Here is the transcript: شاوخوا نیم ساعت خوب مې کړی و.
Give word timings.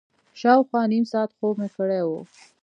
شاوخوا 0.39 0.81
نیم 0.91 1.05
ساعت 1.11 1.31
خوب 1.37 1.55
مې 1.61 1.67
کړی 1.75 2.01
و. 2.07 2.09